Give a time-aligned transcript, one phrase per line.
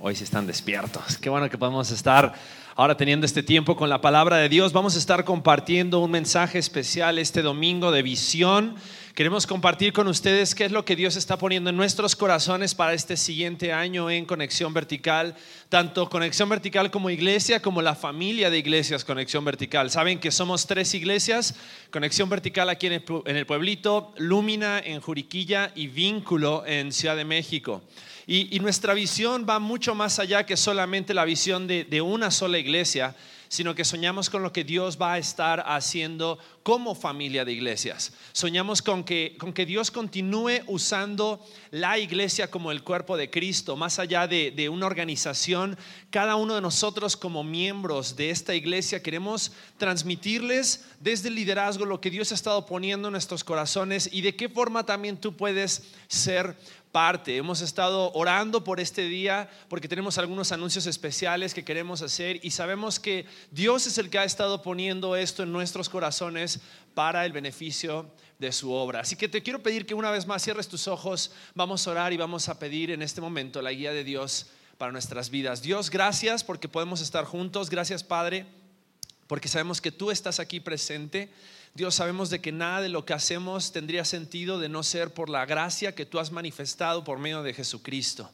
[0.00, 1.18] hoy sí están despiertos.
[1.18, 2.32] Qué bueno que podemos estar
[2.76, 4.72] ahora teniendo este tiempo con la palabra de Dios.
[4.72, 8.76] Vamos a estar compartiendo un mensaje especial este domingo de visión.
[9.18, 12.94] Queremos compartir con ustedes qué es lo que Dios está poniendo en nuestros corazones para
[12.94, 15.34] este siguiente año en Conexión Vertical,
[15.68, 19.90] tanto Conexión Vertical como iglesia, como la familia de iglesias Conexión Vertical.
[19.90, 21.56] Saben que somos tres iglesias,
[21.90, 22.92] Conexión Vertical aquí en
[23.24, 27.82] el, pueblito, Lúmina en Juriquilla y Vínculo en Ciudad de México.
[28.24, 33.16] Y, nuestra visión va mucho más allá que solamente la visión de, una sola iglesia,
[33.48, 38.12] sino que soñamos con lo que Dios va a estar haciendo como familia de iglesias.
[38.32, 43.76] Soñamos con que, con que Dios continúe usando la iglesia como el cuerpo de Cristo,
[43.76, 45.78] más allá de, de una organización.
[46.10, 52.00] Cada uno de nosotros como miembros de esta iglesia queremos transmitirles desde el liderazgo lo
[52.00, 55.84] que Dios ha estado poniendo en nuestros corazones y de qué forma también tú puedes
[56.08, 56.56] ser
[56.92, 57.36] parte.
[57.36, 62.50] Hemos estado orando por este día porque tenemos algunos anuncios especiales que queremos hacer y
[62.50, 66.60] sabemos que Dios es el que ha estado poniendo esto en nuestros corazones
[66.94, 69.00] para el beneficio de su obra.
[69.00, 72.12] Así que te quiero pedir que una vez más cierres tus ojos, vamos a orar
[72.12, 74.46] y vamos a pedir en este momento la guía de Dios
[74.78, 75.60] para nuestras vidas.
[75.60, 77.68] Dios, gracias porque podemos estar juntos.
[77.68, 78.46] Gracias, Padre,
[79.26, 81.30] porque sabemos que tú estás aquí presente.
[81.74, 85.28] Dios, sabemos de que nada de lo que hacemos tendría sentido de no ser por
[85.28, 88.30] la gracia que tú has manifestado por medio de Jesucristo.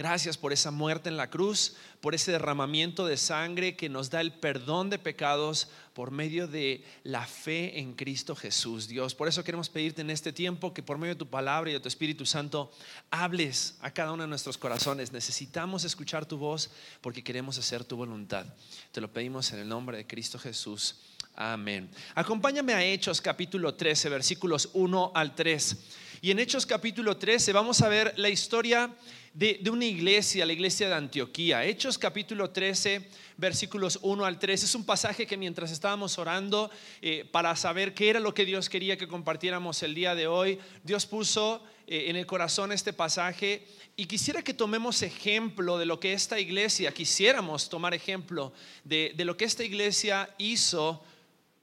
[0.00, 4.22] Gracias por esa muerte en la cruz, por ese derramamiento de sangre que nos da
[4.22, 9.14] el perdón de pecados por medio de la fe en Cristo Jesús, Dios.
[9.14, 11.80] Por eso queremos pedirte en este tiempo que por medio de tu palabra y de
[11.80, 12.72] tu Espíritu Santo
[13.10, 15.12] hables a cada uno de nuestros corazones.
[15.12, 16.70] Necesitamos escuchar tu voz
[17.02, 18.46] porque queremos hacer tu voluntad.
[18.92, 20.96] Te lo pedimos en el nombre de Cristo Jesús.
[21.42, 21.88] Amén.
[22.14, 25.74] Acompáñame a Hechos capítulo 13, versículos 1 al 3.
[26.20, 28.94] Y en Hechos capítulo 13 vamos a ver la historia
[29.32, 31.64] de, una iglesia, la iglesia de Antioquía.
[31.64, 34.64] Hechos capítulo 13, versículos 1 al 3.
[34.64, 38.68] Es un pasaje que mientras estábamos orando eh, para saber qué era lo que Dios
[38.68, 43.66] quería que compartiéramos el día de hoy, Dios puso eh, en el corazón este pasaje
[43.96, 48.52] y quisiera que tomemos ejemplo de lo que esta iglesia, quisiéramos tomar ejemplo
[48.84, 51.02] de, de lo que esta iglesia hizo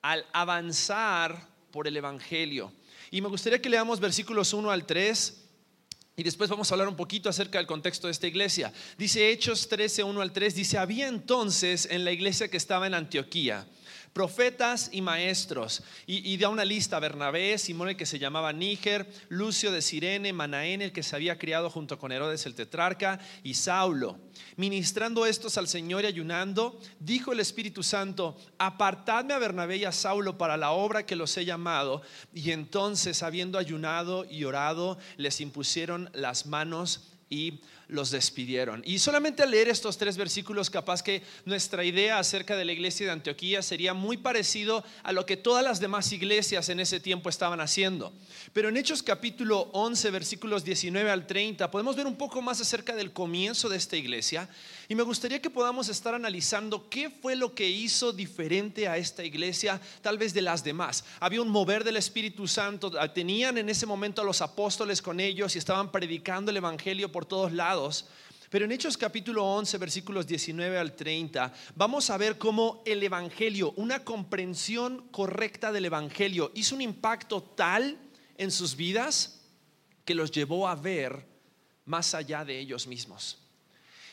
[0.08, 2.72] al avanzar por el Evangelio.
[3.12, 5.44] Y me gustaría que leamos versículos 1 al 3
[6.16, 8.72] y después vamos a hablar un poquito acerca del contexto de esta iglesia.
[8.98, 12.94] Dice Hechos 13, 1 al 3, dice, había entonces en la iglesia que estaba en
[12.94, 13.68] Antioquía
[14.18, 15.84] profetas y maestros.
[16.08, 20.82] Y, da una lista, Bernabé, Simón el que se llamaba Níger, Lucio de Sirene, Manaén
[20.82, 24.18] el que se había criado junto con Herodes el tetrarca y Saulo.
[24.56, 29.92] Ministrando estos al Señor y ayunando, dijo el Espíritu Santo, apartadme a Bernabé y a
[29.92, 32.02] Saulo para la obra que los he llamado.
[32.34, 38.82] Y entonces, habiendo ayunado y orado, les impusieron las manos y los despidieron.
[38.86, 43.06] Y solamente al leer estos tres versículos, capaz que nuestra idea acerca de la iglesia
[43.06, 47.30] de Antioquía sería muy parecido a lo que todas las demás iglesias en ese tiempo
[47.30, 48.14] estaban haciendo.
[48.54, 52.96] Pero en Hechos capítulo 11, versículos 19 al 30, podemos ver un poco más acerca
[52.96, 54.50] del comienzo de esta iglesia.
[54.90, 59.24] Y me gustaría que podamos estar analizando qué fue lo que hizo diferente a esta
[59.24, 61.04] iglesia, tal vez de las demás.
[61.20, 65.56] Había un mover del Espíritu Santo, tenían en ese momento a los apóstoles con ellos
[65.56, 68.06] y estaban predicando el Evangelio por todos lados
[68.50, 73.74] pero en Hechos capítulo 11, versículos 19 al 30, vamos a ver cómo el Evangelio,
[73.76, 77.98] una comprensión correcta del Evangelio, hizo un impacto tal
[78.38, 79.42] en sus vidas
[80.06, 81.28] que los llevó a ver
[81.84, 83.47] más allá de ellos mismos.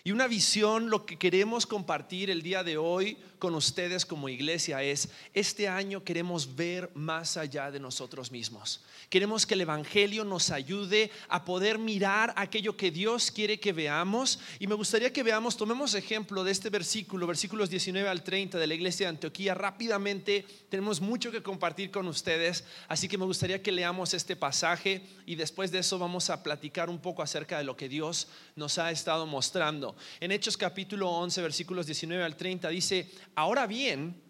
[0.07, 4.83] Y una visión, lo que queremos compartir el día de hoy con ustedes como iglesia
[4.83, 8.85] es, este año queremos ver más allá de nosotros mismos.
[9.09, 14.41] Queremos que el Evangelio nos ayude a poder mirar aquello que Dios quiere que veamos.
[14.59, 18.67] Y me gustaría que veamos, tomemos ejemplo de este versículo, versículos 19 al 30 de
[18.67, 19.55] la iglesia de Antioquía.
[19.55, 25.03] Rápidamente tenemos mucho que compartir con ustedes, así que me gustaría que leamos este pasaje
[25.25, 28.77] y después de eso vamos a platicar un poco acerca de lo que Dios nos
[28.79, 29.94] ha estado mostrando.
[30.21, 34.21] En Hechos capítulo 11, versículos 19 al 30 dice, ahora bien,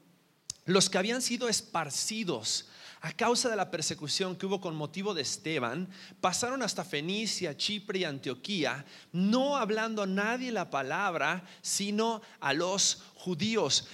[0.67, 2.67] los que habían sido esparcidos,
[3.05, 5.91] a causa de la persecución que hubo con motivo de Esteban,
[6.23, 13.03] pasaron hasta Fenicia, Chipre y Antioquía, no hablando a nadie la palabra, sino a los
[13.15, 13.89] judíos.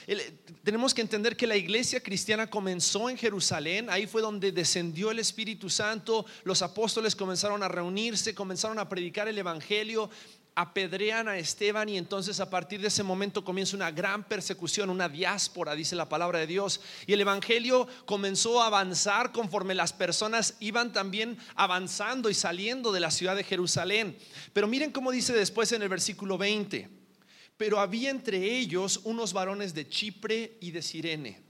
[0.62, 5.19] tenemos que entender que la iglesia cristiana comenzó en Jerusalén, ahí fue donde descendió el
[5.19, 10.09] Espíritu Santo, los apóstoles comenzaron a reunirse, comenzaron a predicar el Evangelio
[10.55, 15.08] apedrean a Esteban y entonces a partir de ese momento comienza una gran persecución, una
[15.08, 16.81] diáspora, dice la palabra de Dios.
[17.06, 23.00] Y el Evangelio comenzó a avanzar conforme las personas iban también avanzando y saliendo de
[23.00, 24.17] la ciudad de Jerusalén.
[24.52, 26.88] Pero miren cómo dice después en el versículo 20,
[27.56, 31.43] pero había entre ellos unos varones de Chipre y de Sirene,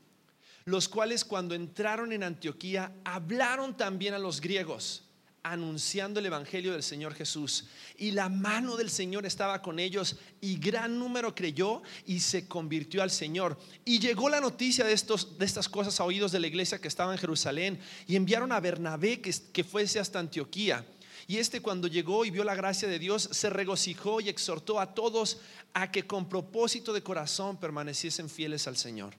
[0.64, 5.04] los cuales cuando entraron en Antioquía hablaron también a los griegos
[5.42, 7.66] anunciando el Evangelio del Señor Jesús.
[7.96, 13.02] Y la mano del Señor estaba con ellos y gran número creyó y se convirtió
[13.02, 13.58] al Señor.
[13.84, 16.88] Y llegó la noticia de, estos, de estas cosas a oídos de la iglesia que
[16.88, 20.84] estaba en Jerusalén y enviaron a Bernabé que, que fuese hasta Antioquía.
[21.26, 24.94] Y este cuando llegó y vio la gracia de Dios, se regocijó y exhortó a
[24.94, 25.38] todos
[25.74, 29.14] a que con propósito de corazón permaneciesen fieles al Señor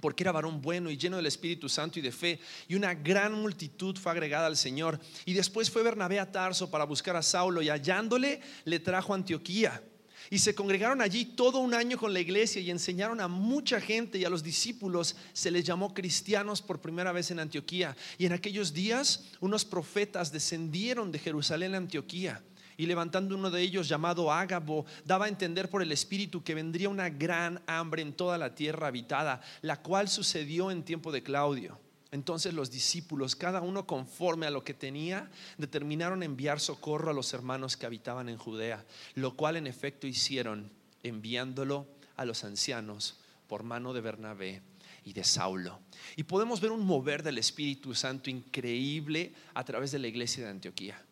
[0.00, 3.32] porque era varón bueno y lleno del Espíritu Santo y de fe, y una gran
[3.32, 5.00] multitud fue agregada al Señor.
[5.24, 9.16] Y después fue Bernabé a Tarso para buscar a Saulo, y hallándole le trajo a
[9.16, 9.82] Antioquía.
[10.30, 14.18] Y se congregaron allí todo un año con la iglesia y enseñaron a mucha gente
[14.18, 17.94] y a los discípulos se les llamó cristianos por primera vez en Antioquía.
[18.16, 22.42] Y en aquellos días unos profetas descendieron de Jerusalén a Antioquía
[22.76, 26.88] y levantando uno de ellos llamado Ágabo, daba a entender por el Espíritu que vendría
[26.88, 31.78] una gran hambre en toda la tierra habitada, la cual sucedió en tiempo de Claudio.
[32.14, 35.28] Entonces los discípulos, cada uno conforme a lo que tenía,
[35.58, 38.84] determinaron enviar socorro a los hermanos que habitaban en Judea,
[39.16, 40.70] lo cual en efecto hicieron,
[41.02, 43.18] enviándolo a los ancianos
[43.48, 44.62] por mano de Bernabé
[45.04, 45.80] y de Saulo.
[46.14, 50.50] Y podemos ver un mover del Espíritu Santo increíble a través de la iglesia de
[50.50, 51.04] Antioquía.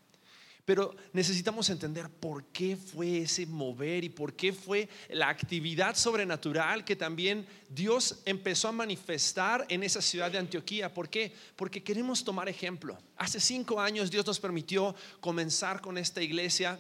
[0.65, 6.85] Pero necesitamos entender por qué fue ese mover y por qué fue la actividad sobrenatural
[6.85, 10.95] que también Dios empezó a manifestar en esa ciudad de Antioquía.
[10.95, 11.35] ¿Por qué?
[11.57, 12.97] Porque queremos tomar ejemplo.
[13.17, 16.79] Hace cinco años Dios nos permitió comenzar con esta iglesia.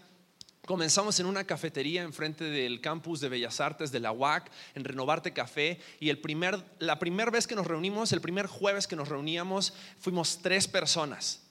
[0.64, 5.32] Comenzamos en una cafetería enfrente del campus de Bellas Artes de la UAC, en Renovarte
[5.32, 9.08] Café, y el primer, la primera vez que nos reunimos, el primer jueves que nos
[9.08, 11.42] reuníamos, fuimos tres personas.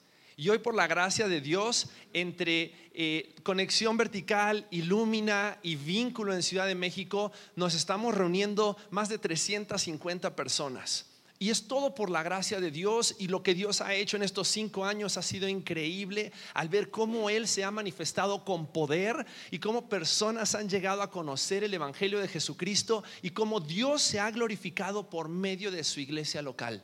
[0.42, 6.42] Y hoy por la gracia de Dios, entre eh, Conexión Vertical, Ilumina y Vínculo en
[6.42, 11.06] Ciudad de México, nos estamos reuniendo más de 350 personas.
[11.38, 14.24] Y es todo por la gracia de Dios y lo que Dios ha hecho en
[14.24, 19.28] estos cinco años ha sido increíble al ver cómo Él se ha manifestado con poder
[19.52, 24.20] y cómo personas han llegado a conocer el Evangelio de Jesucristo y cómo Dios se
[24.20, 26.84] ha glorificado por medio de su iglesia local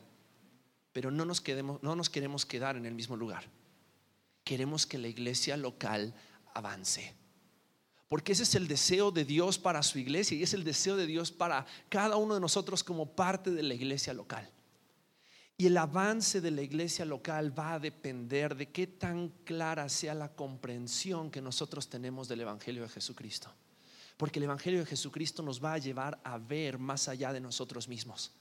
[0.98, 3.44] pero no nos, quedemos, no nos queremos quedar en el mismo lugar.
[4.42, 6.12] Queremos que la iglesia local
[6.54, 7.14] avance.
[8.08, 11.06] Porque ese es el deseo de Dios para su iglesia y es el deseo de
[11.06, 14.50] Dios para cada uno de nosotros como parte de la iglesia local.
[15.56, 20.14] Y el avance de la iglesia local va a depender de qué tan clara sea
[20.14, 23.52] la comprensión que nosotros tenemos del Evangelio de Jesucristo.
[24.16, 27.86] Porque el Evangelio de Jesucristo nos va a llevar a ver más allá de nosotros
[27.86, 28.32] mismos.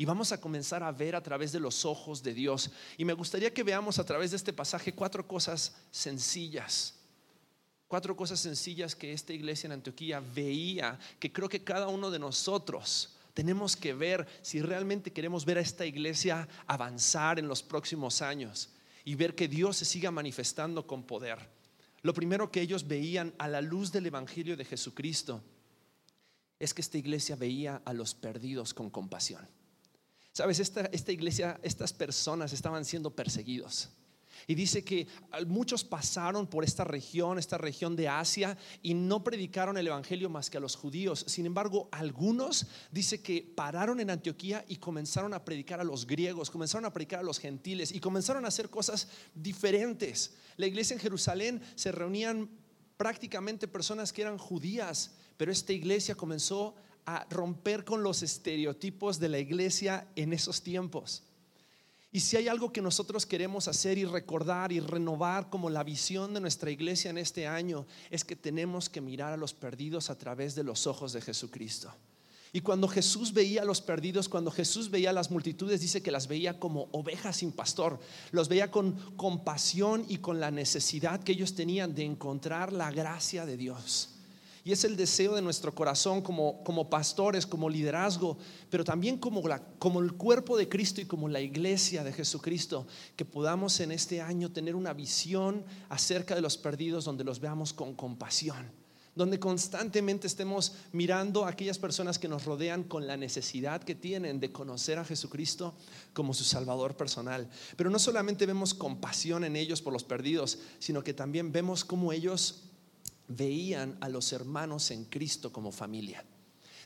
[0.00, 2.70] Y vamos a comenzar a ver a través de los ojos de Dios.
[2.96, 6.94] Y me gustaría que veamos a través de este pasaje cuatro cosas sencillas.
[7.88, 12.20] Cuatro cosas sencillas que esta iglesia en Antioquía veía, que creo que cada uno de
[12.20, 18.22] nosotros tenemos que ver si realmente queremos ver a esta iglesia avanzar en los próximos
[18.22, 18.70] años
[19.04, 21.38] y ver que Dios se siga manifestando con poder.
[22.02, 25.42] Lo primero que ellos veían a la luz del Evangelio de Jesucristo
[26.60, 29.57] es que esta iglesia veía a los perdidos con compasión.
[30.38, 33.88] Sabes, esta, esta iglesia, estas personas estaban siendo perseguidos.
[34.46, 35.08] Y dice que
[35.48, 40.48] muchos pasaron por esta región, esta región de Asia, y no predicaron el Evangelio más
[40.48, 41.24] que a los judíos.
[41.26, 46.52] Sin embargo, algunos dice que pararon en Antioquía y comenzaron a predicar a los griegos,
[46.52, 50.36] comenzaron a predicar a los gentiles y comenzaron a hacer cosas diferentes.
[50.56, 52.48] La iglesia en Jerusalén se reunían
[52.96, 56.76] prácticamente personas que eran judías, pero esta iglesia comenzó
[57.08, 61.22] a romper con los estereotipos de la iglesia en esos tiempos.
[62.12, 66.34] Y si hay algo que nosotros queremos hacer y recordar y renovar como la visión
[66.34, 70.18] de nuestra iglesia en este año, es que tenemos que mirar a los perdidos a
[70.18, 71.90] través de los ojos de Jesucristo.
[72.52, 76.10] Y cuando Jesús veía a los perdidos, cuando Jesús veía a las multitudes, dice que
[76.10, 78.00] las veía como ovejas sin pastor.
[78.32, 83.46] Los veía con compasión y con la necesidad que ellos tenían de encontrar la gracia
[83.46, 84.17] de Dios.
[84.68, 88.36] Y es el deseo de nuestro corazón como, como pastores, como liderazgo,
[88.68, 89.42] pero también como,
[89.78, 94.20] como el cuerpo de Cristo y como la iglesia de Jesucristo, que podamos en este
[94.20, 98.70] año tener una visión acerca de los perdidos donde los veamos con compasión
[99.14, 104.38] donde constantemente estemos mirando a aquellas personas que nos rodean con la necesidad que tienen
[104.38, 105.74] de conocer a Jesucristo
[106.12, 107.50] como su Salvador personal.
[107.76, 112.12] Pero no solamente vemos compasión en ellos por los perdidos, sino que también vemos cómo
[112.12, 112.67] ellos
[113.28, 116.24] veían a los hermanos en Cristo como familia.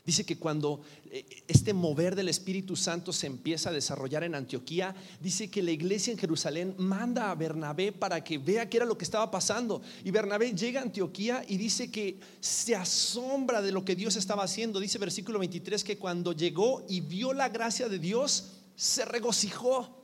[0.05, 4.93] Dice que cuando eh, este mover del Espíritu Santo se empieza a desarrollar en Antioquía,
[5.21, 8.97] dice que la iglesia en Jerusalén manda a Bernabé para que vea qué era lo
[8.97, 9.81] que estaba pasando.
[10.03, 14.43] Y Bernabé llega a Antioquía y dice que se asombra de lo que Dios estaba
[14.43, 14.81] haciendo.
[14.81, 20.03] Dice versículo 23 que cuando llegó y vio la gracia de Dios, se regocijó.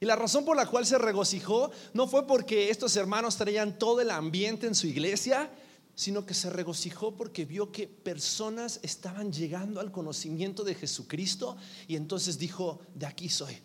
[0.00, 4.00] Y la razón por la cual se regocijó no fue porque estos hermanos traían todo
[4.00, 5.50] el ambiente en su iglesia,
[5.96, 11.56] sino que se regocijó porque vio que personas estaban llegando al conocimiento de Jesucristo
[11.88, 13.58] y entonces dijo, de aquí soy.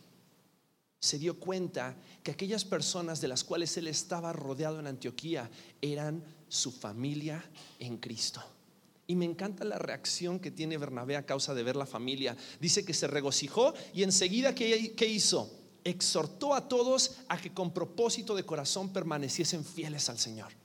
[1.02, 5.50] Se dio cuenta que aquellas personas de las cuales él estaba rodeado en Antioquía
[5.82, 7.44] eran su familia
[7.80, 8.42] en Cristo.
[9.08, 12.38] Y me encanta la reacción que tiene Bernabé a causa de ver la familia.
[12.62, 15.52] Dice que se regocijó y enseguida, ¿qué, hizo?
[15.84, 20.61] Exhortó a todos a que con propósito de corazón permaneciesen fieles al Señor.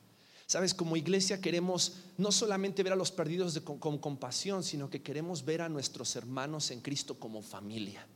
[0.47, 5.45] Sabes, como iglesia queremos no solamente ver a los perdidos con, compasión, sino que queremos
[5.45, 8.07] ver a nuestros hermanos en Cristo como familia.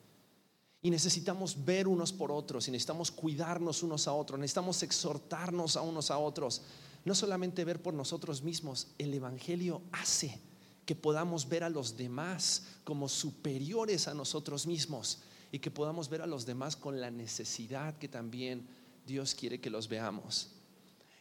[0.81, 5.83] Y necesitamos ver unos por otros, y necesitamos cuidarnos unos a otros, necesitamos exhortarnos a
[5.83, 6.63] unos a otros.
[7.05, 10.41] No solamente ver por nosotros mismos, el Evangelio hace
[10.87, 16.23] que podamos ver a los demás como superiores a nosotros mismos y que podamos ver
[16.23, 18.69] a los demás con la necesidad que también
[19.05, 20.60] Dios quiere que los veamos.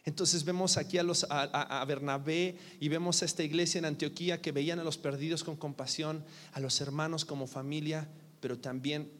[0.04, 4.50] Entonces vemos aquí a, los, a, Bernabé y vemos a esta iglesia en Antioquía que
[4.50, 8.08] veían a los perdidos con compasión, a los hermanos como familia,
[8.40, 9.10] pero también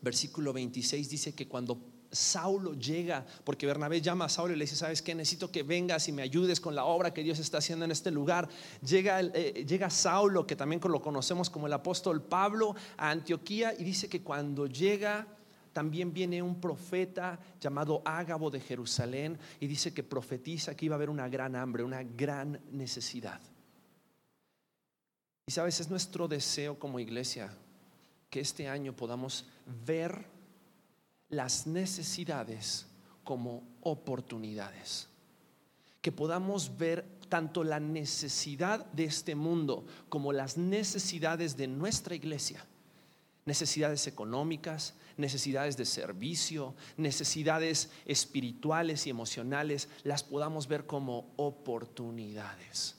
[0.00, 1.78] versículo 26 dice que cuando
[2.10, 5.14] Saulo llega, porque Bernabé llama a Saulo y le dice, ¿sabes qué?
[5.14, 8.10] Necesito que vengas y me ayudes con la obra que Dios está haciendo en este
[8.10, 8.48] lugar.
[8.80, 13.84] Llega, eh, llega Saulo, que también lo conocemos como el apóstol Pablo, a Antioquía y
[13.84, 15.26] dice que cuando llega
[15.78, 20.98] también viene un profeta llamado Ágabo de Jerusalén y dice que profetiza que iba a
[20.98, 23.40] haber una gran hambre, una gran necesidad.
[25.46, 27.56] Y sabes, es nuestro deseo como iglesia
[28.28, 29.46] que este año podamos
[29.86, 30.26] ver
[31.28, 32.88] las necesidades
[33.22, 35.08] como oportunidades.
[36.00, 42.66] Que podamos ver tanto la necesidad de este mundo como las necesidades de nuestra iglesia
[43.48, 52.96] necesidades económicas, necesidades de servicio, necesidades espirituales y emocionales, las podamos ver como oportunidades.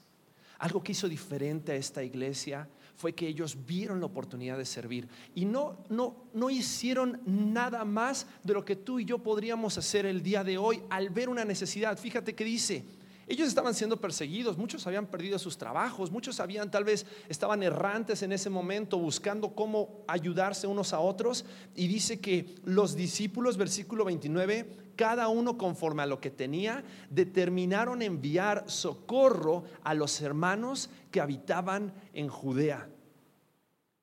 [0.59, 5.07] Algo que hizo diferente a esta iglesia fue que ellos vieron la oportunidad de servir
[5.33, 10.05] y no, no, no hicieron nada más de lo que tú y yo podríamos hacer
[10.05, 11.97] el día de hoy al ver una necesidad.
[11.97, 12.83] Fíjate que dice,
[13.29, 18.23] ellos estaban siendo perseguidos, muchos habían perdido sus trabajos, muchos habían tal vez estaban errantes
[18.23, 21.45] en ese momento buscando cómo ayudarse unos a otros.
[21.75, 28.01] Y dice que los discípulos, versículo 29, cada uno conforme a lo que tenía, determinaron
[28.01, 32.89] enviar socorro a los hermanos que habitaban en Judea.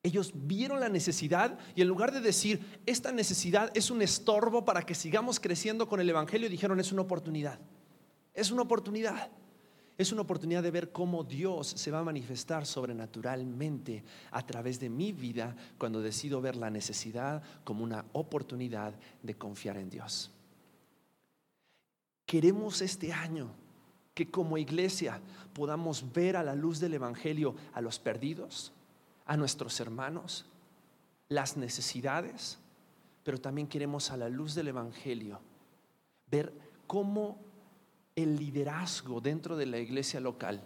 [0.03, 4.83] Ellos vieron la necesidad y en lugar de decir, esta necesidad es un estorbo para
[4.83, 7.59] que sigamos creciendo con el Evangelio, dijeron, es una oportunidad.
[8.37, 9.31] Es una oportunidad.
[9.97, 14.89] Es una oportunidad de ver cómo Dios se va a manifestar sobrenaturalmente a través de
[14.89, 20.29] mi vida cuando decido ver la necesidad como una oportunidad de confiar en Dios.
[22.27, 23.49] Queremos este año
[24.13, 25.19] que como iglesia
[25.53, 28.71] podamos ver a la luz del Evangelio a los perdidos,
[29.25, 30.45] a nuestros hermanos,
[31.27, 32.59] las necesidades,
[33.23, 35.39] pero también queremos a la luz del Evangelio
[36.29, 36.53] ver
[36.85, 37.46] cómo
[38.17, 40.63] el liderazgo dentro de la iglesia local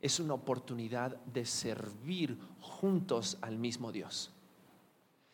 [0.00, 4.30] es una oportunidad de servir juntos al mismo Dios.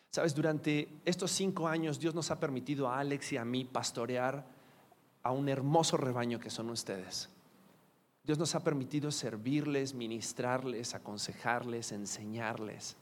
[0.09, 4.47] Sabes, durante estos cinco años Dios nos ha permitido a Alex y a mí pastorear
[5.21, 7.29] a un hermoso rebaño que son ustedes.
[8.23, 12.97] Dios nos ha permitido servirles, ministrarles, aconsejarles, enseñarles.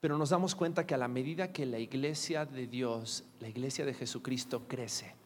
[0.00, 3.84] Pero nos damos cuenta que a la medida que la iglesia de Dios, la iglesia
[3.84, 5.19] de Jesucristo crece,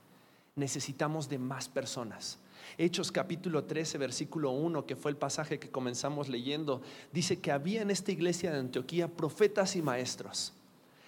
[0.56, 2.38] necesitamos de más personas.
[2.78, 6.80] Hechos capítulo 13, versículo 1, que fue el pasaje que comenzamos leyendo,
[7.12, 10.52] dice que había en esta iglesia de Antioquía profetas y maestros.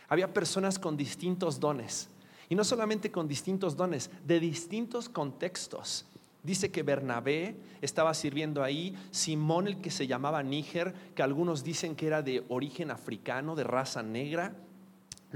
[0.08, 2.08] Había personas con distintos dones.
[2.48, 6.06] Y no solamente con distintos dones, de distintos contextos.
[6.42, 11.96] Dice que Bernabé estaba sirviendo ahí, Simón el que se llamaba Níger, que algunos dicen
[11.96, 14.54] que era de origen africano, de raza negra,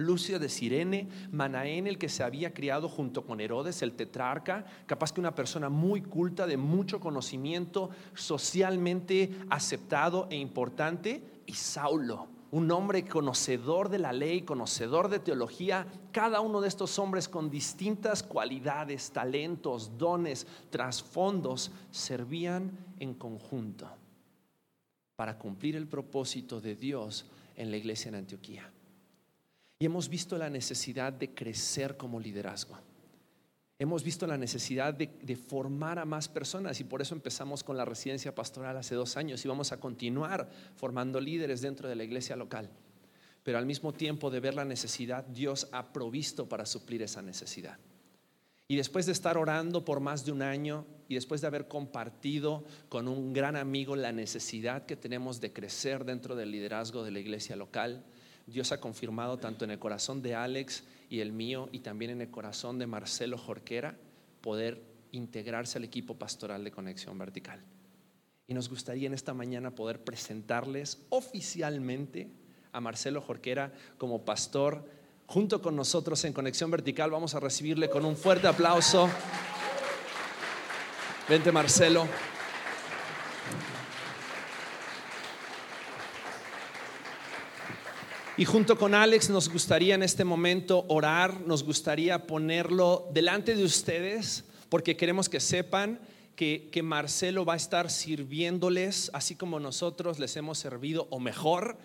[0.00, 5.12] Lucio de Sirene, Manaén, el que se había criado junto con Herodes, el tetrarca, capaz
[5.12, 12.71] que una persona muy culta, de mucho conocimiento, socialmente aceptado e importante, y Saulo, un
[12.71, 18.23] hombre conocedor de la ley, conocedor de teología, cada uno de estos hombres con distintas
[18.23, 23.88] cualidades, talentos, dones, trasfondos, servían en conjunto
[25.14, 28.73] para cumplir el propósito de Dios en la iglesia en Antioquía.
[29.80, 32.76] Y hemos visto la necesidad de crecer como liderazgo.
[33.78, 37.87] Hemos visto la necesidad de, formar a más personas y por eso empezamos con la
[37.87, 42.37] residencia pastoral hace dos años y vamos a continuar formando líderes dentro de la iglesia
[42.37, 42.68] local.
[43.42, 47.78] Pero al mismo tiempo de ver la necesidad, Dios ha provisto para suplir esa necesidad.
[48.68, 52.66] Y después de estar orando por más de un año y después de haber compartido
[52.90, 57.20] con un gran amigo la necesidad que tenemos de crecer dentro del liderazgo de la
[57.20, 58.04] iglesia local,
[58.50, 62.21] Dios ha confirmado tanto en el corazón de Alex y el mío y también en
[62.21, 63.97] el corazón de Marcelo Jorquera
[64.40, 67.61] poder integrarse al equipo pastoral de Conexión Vertical.
[68.47, 72.28] Y nos gustaría en esta mañana poder presentarles oficialmente
[72.73, 74.85] a Marcelo Jorquera como pastor
[75.26, 77.11] junto con nosotros en Conexión Vertical.
[77.11, 79.09] Vamos a recibirle con un fuerte aplauso.
[81.28, 82.09] Vente Marcelo.
[88.40, 93.62] Y junto con Alex nos gustaría en este momento orar, nos gustaría ponerlo delante de
[93.62, 96.00] ustedes, porque queremos que sepan
[96.37, 101.76] que, que, Marcelo va a estar sirviéndoles, así como nosotros les hemos servido o mejor.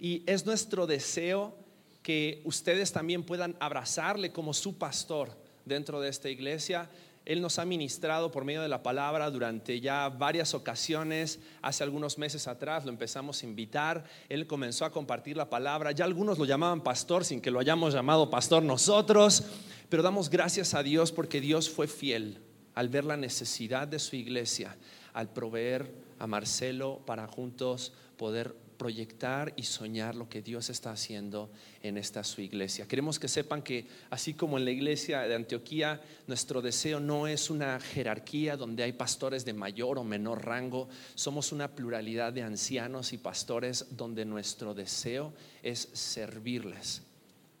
[0.00, 1.54] Y es nuestro deseo
[2.02, 5.30] que ustedes también puedan abrazarle como su pastor
[5.64, 6.90] dentro de esta iglesia.
[7.30, 11.38] Él nos ha ministrado por medio de la palabra durante ya varias ocasiones.
[11.62, 14.02] Hace algunos meses atrás lo empezamos a invitar.
[14.28, 15.92] Él comenzó a compartir la palabra.
[15.92, 19.44] Ya algunos lo llamaban pastor sin que lo hayamos llamado pastor nosotros.
[19.88, 22.40] Pero damos gracias a Dios porque Dios fue fiel
[22.74, 24.76] al ver la necesidad de su iglesia,
[25.12, 31.50] al proveer a Marcelo para juntos poder proyectar y soñar lo que Dios está haciendo
[31.82, 32.88] en esta su iglesia.
[32.88, 37.50] Queremos que sepan que así como en la iglesia de Antioquía, nuestro deseo no es
[37.50, 43.12] una jerarquía donde hay pastores de mayor o menor rango, somos una pluralidad de ancianos
[43.12, 47.02] y pastores donde nuestro deseo es servirles,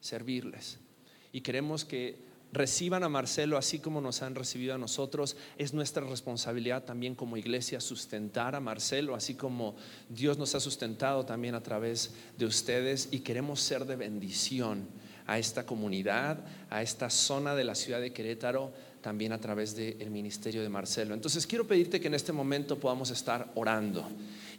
[0.00, 0.78] servirles.
[1.34, 5.36] Y queremos que reciban a Marcelo así como nos han recibido a nosotros.
[5.58, 9.76] Es nuestra responsabilidad también como iglesia sustentar a Marcelo, así como
[10.08, 14.88] Dios nos ha sustentado también a través de ustedes y queremos ser de bendición
[15.26, 20.10] a esta comunidad, a esta zona de la ciudad de Querétaro, también a través del
[20.10, 21.14] ministerio de Marcelo.
[21.14, 24.06] Entonces quiero pedirte que en este momento podamos estar orando.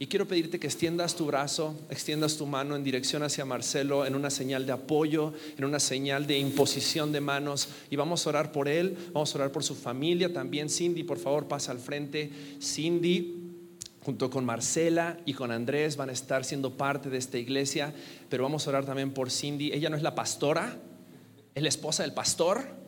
[0.01, 4.15] Y quiero pedirte que extiendas tu brazo, extiendas tu mano en dirección hacia Marcelo, en
[4.15, 7.69] una señal de apoyo, en una señal de imposición de manos.
[7.91, 10.71] Y vamos a orar por él, vamos a orar por su familia también.
[10.71, 12.31] Cindy, por favor, pasa al frente.
[12.59, 13.51] Cindy,
[14.03, 17.93] junto con Marcela y con Andrés van a estar siendo parte de esta iglesia,
[18.27, 19.71] pero vamos a orar también por Cindy.
[19.71, 20.79] Ella no es la pastora,
[21.53, 22.80] es la esposa del pastor,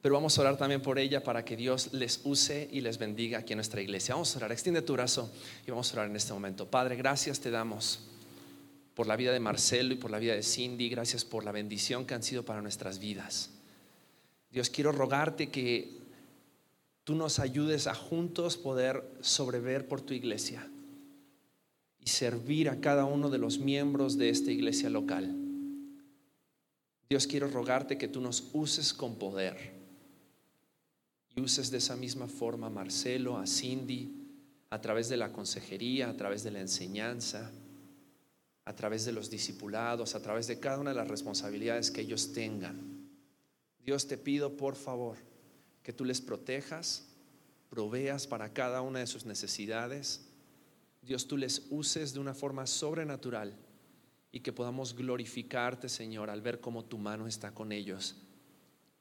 [0.00, 3.38] pero vamos a orar también por ella para que Dios les use y les bendiga
[3.38, 4.14] aquí en nuestra iglesia.
[4.14, 5.32] Vamos a orar, extiende tu brazo
[5.66, 6.70] y vamos a orar en este momento.
[6.70, 8.00] Padre, gracias te damos
[8.94, 12.04] por la vida de Marcelo y por la vida de Cindy, gracias por la bendición
[12.04, 13.50] que han sido para nuestras vidas.
[14.50, 15.98] Dios, quiero rogarte que
[17.04, 20.68] tú nos ayudes a juntos poder sobrever por tu iglesia
[21.98, 25.34] y servir a cada uno de los miembros de esta iglesia local.
[27.08, 29.77] Dios, quiero rogarte que tú nos uses con poder
[31.40, 34.14] uses de esa misma forma a Marcelo, a Cindy,
[34.70, 37.50] a través de la consejería, a través de la enseñanza,
[38.64, 42.32] a través de los discipulados, a través de cada una de las responsabilidades que ellos
[42.32, 43.08] tengan.
[43.84, 45.16] Dios te pido, por favor,
[45.82, 47.08] que tú les protejas,
[47.70, 50.28] proveas para cada una de sus necesidades.
[51.02, 53.56] Dios, tú les uses de una forma sobrenatural
[54.30, 58.16] y que podamos glorificarte, Señor, al ver cómo tu mano está con ellos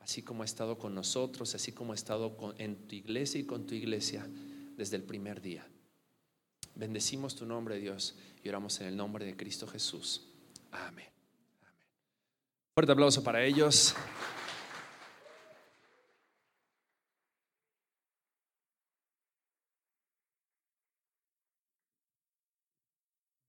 [0.08, 3.68] así como ha estado con nosotros, así como ha estado en tu iglesia y con
[3.68, 4.26] tu iglesia
[4.78, 5.68] desde el primer día.
[6.76, 10.26] Bendecimos tu nombre, Dios, y oramos en el nombre de Cristo Jesús.
[10.72, 11.08] Amén.
[12.74, 13.96] Fuerte aplauso para ellos.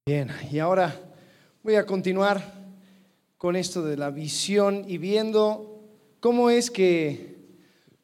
[0.07, 1.15] Bien, y ahora
[1.63, 2.43] voy a continuar
[3.37, 5.78] con esto de la visión y viendo
[6.21, 7.37] cómo es que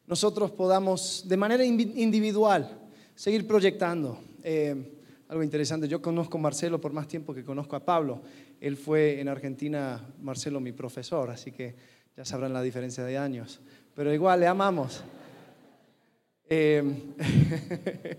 [0.07, 2.79] nosotros podamos de manera individual
[3.15, 4.19] seguir proyectando.
[4.43, 4.93] Eh,
[5.29, 8.23] algo interesante, yo conozco a Marcelo por más tiempo que conozco a Pablo.
[8.61, 11.75] Él fue en Argentina, Marcelo, mi profesor, así que
[12.17, 13.61] ya sabrán la diferencia de años.
[13.95, 15.03] Pero igual, le amamos.
[16.49, 16.83] Eh,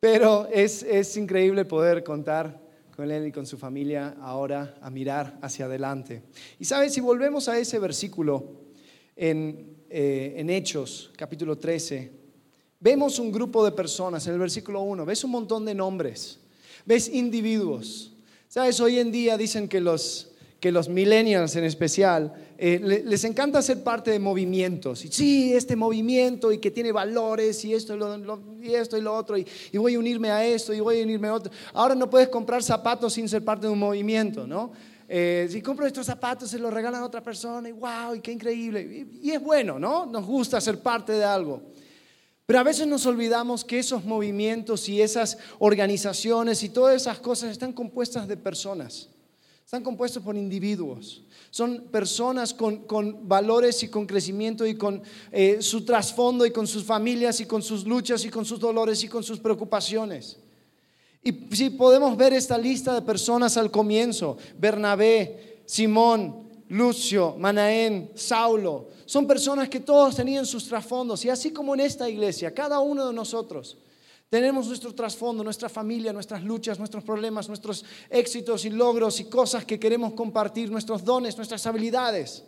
[0.00, 2.60] pero es, es increíble poder contar
[2.94, 6.24] con él y con su familia ahora a mirar hacia adelante.
[6.58, 8.67] Y sabes, si volvemos a ese versículo
[9.18, 12.10] en, eh, en Hechos, capítulo 13,
[12.78, 16.38] vemos un grupo de personas en el versículo 1, ves un montón de nombres,
[16.86, 18.12] ves individuos.
[18.46, 23.60] Sabes, hoy en día dicen que los, que los millennials en especial eh, les encanta
[23.60, 25.04] ser parte de movimientos.
[25.04, 29.00] Y sí, este movimiento y que tiene valores y esto y, lo, y esto y
[29.00, 29.36] lo otro.
[29.36, 31.52] Y, voy a unirme a esto y voy a unirme a otro.
[31.72, 34.72] Ahora no puedes comprar zapatos sin ser parte de un movimiento, ¿no?
[35.10, 38.30] Eh, si compro estos zapatos se los regalan a otra persona y wow, y qué
[38.30, 39.08] increíble.
[39.22, 40.04] Y, es bueno, ¿no?
[40.04, 41.62] Nos gusta ser parte de algo.
[42.44, 47.50] Pero a veces nos olvidamos que esos movimientos y esas organizaciones y todas esas cosas
[47.50, 49.08] están compuestas de personas.
[49.64, 51.22] Están compuestos por individuos.
[51.50, 52.86] Son personas con,
[53.28, 57.62] valores y con crecimiento y con eh, su trasfondo y con sus familias y con
[57.62, 60.38] sus luchas y con sus dolores y con sus preocupaciones.
[61.28, 68.88] Y si podemos ver esta lista de personas al comienzo, Bernabé, Simón, Lucio, Manaén, Saulo,
[69.04, 71.22] son personas que todos tenían sus trasfondos.
[71.26, 73.76] Y así como en esta iglesia, cada uno de nosotros
[74.30, 79.66] tenemos nuestro trasfondo, nuestra familia, nuestras luchas, nuestros problemas, nuestros éxitos y logros y cosas
[79.66, 82.42] que queremos compartir, nuestros dones, nuestras habilidades.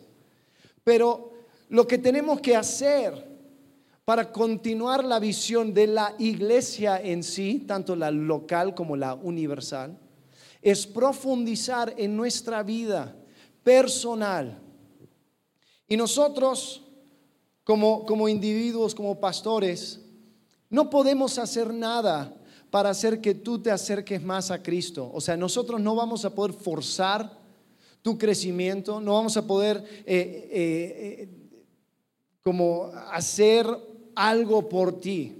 [0.83, 1.33] Pero
[1.69, 3.30] lo que tenemos que hacer
[4.11, 9.97] para continuar la visión de la iglesia en sí, tanto la local como la universal,
[10.61, 13.15] es profundizar en nuestra vida
[13.63, 14.59] personal.
[15.87, 16.81] Y nosotros,
[17.63, 20.01] como, como individuos, como pastores,
[20.69, 22.35] no podemos hacer nada
[22.69, 25.09] para hacer que tú te acerques más a Cristo.
[25.13, 27.39] O sea, nosotros no vamos a poder forzar
[28.01, 31.29] tu crecimiento, no vamos a poder eh, eh, eh,
[32.43, 33.65] como hacer
[34.15, 35.33] algo por ti.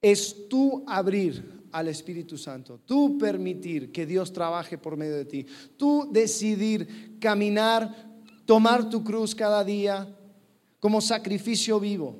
[0.00, 5.46] Es tú abrir al Espíritu Santo, tú permitir que Dios trabaje por medio de ti,
[5.76, 8.10] tú decidir caminar,
[8.44, 10.08] tomar tu cruz cada día
[10.80, 12.16] como sacrificio vivo.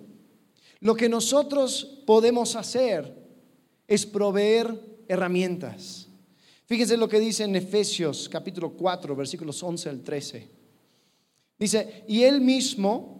[0.80, 3.12] Lo que nosotros podemos hacer
[3.88, 6.08] es proveer herramientas.
[6.66, 10.48] Fíjense lo que dice en Efesios capítulo 4, versículos 11 al 13.
[11.58, 13.19] Dice, y él mismo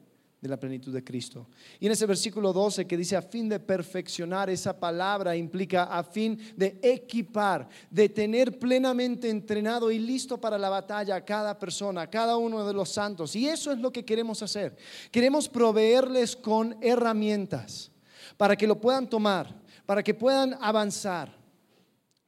[0.41, 1.47] de la plenitud de Cristo.
[1.79, 6.03] Y en ese versículo 12 que dice a fin de perfeccionar, esa palabra implica a
[6.03, 12.01] fin de equipar, de tener plenamente entrenado y listo para la batalla a cada persona,
[12.01, 13.35] a cada uno de los santos.
[13.35, 14.75] Y eso es lo que queremos hacer.
[15.11, 17.91] Queremos proveerles con herramientas
[18.35, 21.37] para que lo puedan tomar, para que puedan avanzar.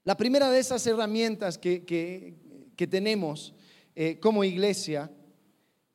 [0.03, 2.35] La primera de esas herramientas que,
[2.77, 3.55] tenemos
[3.95, 5.09] eh, como iglesia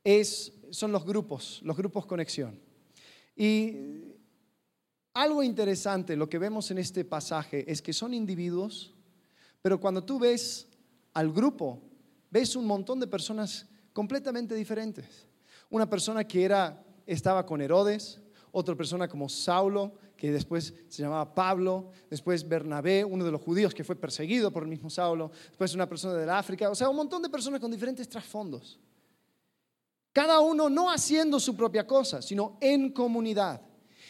[0.02, 2.58] es, son los grupos, los grupos conexión.
[3.36, 3.76] Y
[5.14, 8.94] algo interesante, lo que vemos en este pasaje, es que son individuos,
[9.62, 10.68] pero cuando tú ves
[11.14, 11.82] al grupo,
[12.30, 15.26] ves un montón de personas completamente diferentes.
[15.70, 18.20] Una persona que era, estaba con Herodes,
[18.52, 23.74] otra persona como Saulo, que después se llamaba Pablo, después Bernabé, uno de los judíos
[23.74, 26.96] que fue perseguido por el mismo Saulo, después una persona del África, o sea, un
[26.96, 28.78] montón de personas con diferentes trasfondos.
[30.18, 33.62] Cada uno no haciendo su propia cosa, sino en comunidad.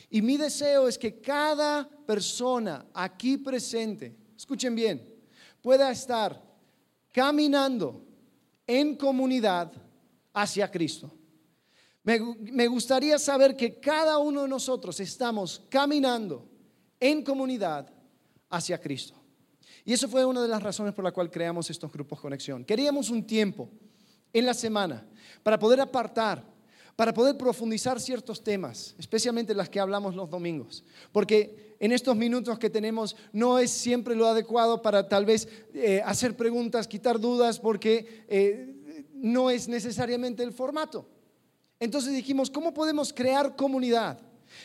[0.09, 5.07] Y mi deseo es que cada persona aquí presente, escuchen bien,
[5.61, 6.43] pueda estar
[7.13, 8.07] caminando
[8.67, 9.71] en comunidad
[10.33, 11.13] hacia Cristo.
[12.03, 16.49] Me, gustaría saber que cada uno de nosotros estamos caminando
[16.99, 17.93] en comunidad
[18.49, 19.15] hacia Cristo.
[19.85, 22.65] Y eso fue una de las razones por la cual creamos estos grupos conexión.
[22.65, 23.69] Queríamos un tiempo
[24.33, 25.07] en la semana
[25.43, 26.45] para poder apartar,
[26.97, 30.85] para poder profundizar ciertos temas, especialmente las que hablamos los domingos.
[31.13, 36.03] Porque en estos minutos que tenemos no es siempre lo adecuado para tal vez eh,
[36.05, 41.07] hacer preguntas, quitar dudas, porque eh, no es necesariamente el formato.
[41.81, 44.21] Entonces dijimos, ¿cómo podemos crear comunidad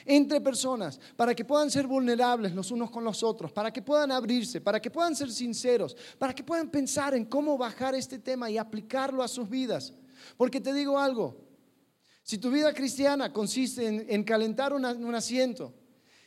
[0.06, 4.12] entre personas para que puedan ser vulnerables los unos con los otros, para que puedan
[4.12, 8.50] abrirse, para que puedan ser sinceros, para que puedan pensar en cómo bajar este tema
[8.50, 9.94] y aplicarlo a sus vidas?
[10.38, 11.38] Porque te digo algo,
[12.24, 15.74] si tu vida cristiana consiste en, calentar un asiento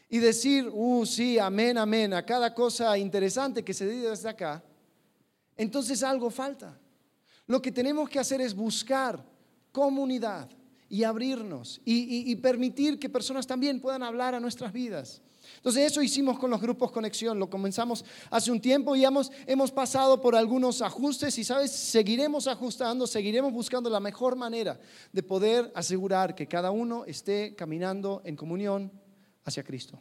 [0.08, 4.62] y decir, uh, sí, amén, amén, a cada cosa interesante que se dice desde acá,
[5.56, 6.78] entonces algo falta.
[7.46, 9.24] Lo que tenemos que hacer es buscar
[9.72, 10.48] comunidad
[10.88, 15.22] y abrirnos y, y permitir que personas también puedan hablar a nuestras vidas.
[15.56, 19.70] Entonces eso hicimos con los grupos conexión, lo comenzamos hace un tiempo y hemos, hemos
[19.70, 24.78] pasado por algunos ajustes y sabes, seguiremos ajustando, seguiremos buscando la mejor manera
[25.12, 28.92] de poder asegurar que cada uno esté caminando en comunión
[29.44, 30.00] hacia Cristo.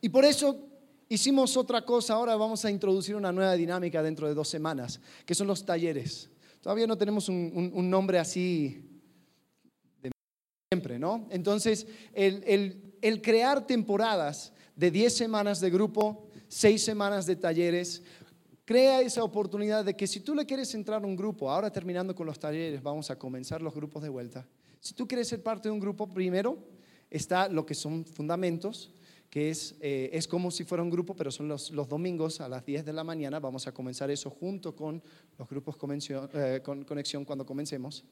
[0.00, 0.68] Y por eso
[1.08, 5.34] hicimos otra cosa, ahora vamos a introducir una nueva dinámica dentro de dos semanas, que
[5.34, 6.28] son los talleres.
[6.60, 8.95] Todavía no tenemos un, un nombre así
[10.72, 11.28] siempre, ¿no?
[11.30, 18.02] Entonces, el, crear temporadas de 10 semanas de grupo, 6 semanas de talleres,
[18.64, 22.16] crea esa oportunidad de que si tú le quieres entrar a un grupo, ahora terminando
[22.16, 24.44] con los talleres, vamos a comenzar los grupos de vuelta.
[24.80, 26.58] Si tú quieres ser parte de un grupo, primero
[27.10, 28.90] está lo que son fundamentos,
[29.30, 32.48] que es, eh, es como si fuera un grupo, pero son los, los, domingos a
[32.48, 33.38] las 10 de la mañana.
[33.38, 35.00] Vamos a comenzar eso junto con
[35.38, 35.76] los grupos
[36.34, 38.04] eh, con conexión cuando comencemos.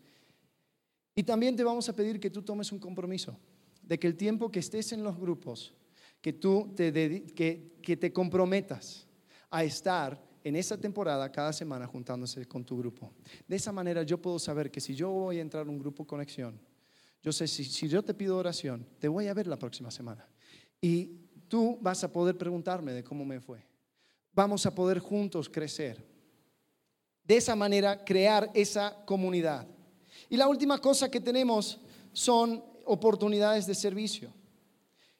[1.14, 3.38] Y también te vamos a pedir que tú tomes un compromiso
[3.82, 5.74] de que el tiempo que estés en los grupos,
[6.20, 6.92] que tú te,
[7.34, 9.06] que, que te comprometas
[9.50, 13.12] a estar en esa temporada cada semana juntándose con tu grupo.
[13.46, 16.06] De esa manera yo puedo saber que si yo voy a entrar a un grupo
[16.06, 16.60] conexión,
[17.22, 20.28] yo sé si, si yo te pido oración, te voy a ver la próxima semana.
[20.80, 23.64] Y tú vas a poder preguntarme de cómo me fue.
[24.34, 26.04] Vamos a poder juntos crecer.
[27.22, 29.66] De esa manera crear esa comunidad.
[30.28, 31.78] Y la última cosa que tenemos
[32.12, 34.32] son oportunidades de servicio.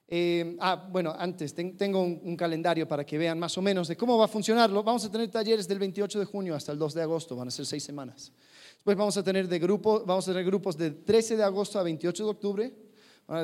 [0.07, 4.19] Eh, ah, bueno, antes tengo un, calendario para que vean más o menos de cómo
[4.19, 4.83] va a funcionarlo.
[4.83, 7.51] Vamos a tener talleres del 28 de junio hasta el 2 de agosto, van a
[7.51, 8.33] ser seis semanas.
[8.75, 11.83] Después vamos a tener de grupo, vamos a tener grupos de 13 de agosto a
[11.83, 12.75] 28 de octubre.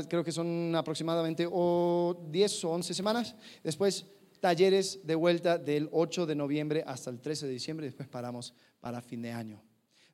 [0.08, 3.34] Creo que son aproximadamente o 10 o 11 semanas.
[3.64, 4.04] Después
[4.38, 7.86] talleres de vuelta del 8 de noviembre hasta el 13 de diciembre.
[7.86, 9.69] Después paramos para fin de año.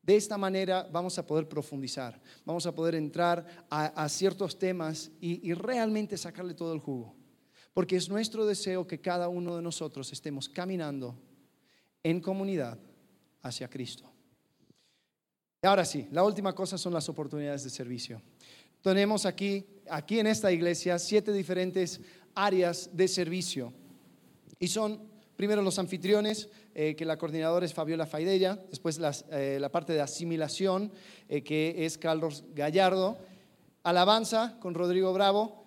[0.07, 5.53] De esta manera vamos a poder profundizar, vamos a poder entrar a, ciertos temas y,
[5.53, 7.17] realmente sacarle todo el jugo.
[7.75, 11.19] Porque es nuestro deseo que cada uno de nosotros estemos caminando
[12.05, 12.79] en comunidad
[13.43, 14.09] hacia Cristo.
[15.63, 18.23] Ahora sí, la última cosa son las oportunidades de servicio.
[18.83, 22.01] Tenemos aquí, aquí en esta iglesia, siete diferentes
[22.33, 23.73] áreas de servicio.
[24.61, 29.73] Y son Primero los anfitriones, eh, que la coordinadora es Fabiola Faidella, después eh, la
[29.73, 30.93] parte de asimilación,
[31.27, 33.17] eh, que es Carlos Gallardo,
[33.83, 35.65] alabanza con Rodrigo Bravo,